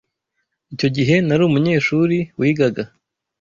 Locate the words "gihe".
0.95-1.15